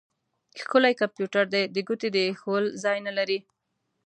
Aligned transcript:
ښکلی 0.59 0.93
کمپيوټر 1.01 1.43
دی؛ 1.53 1.63
د 1.75 1.77
ګوتې 1.87 2.09
د 2.13 2.17
اېښول 2.27 2.63
ځای 2.83 2.97
نه 3.07 3.11
لري. 3.17 3.39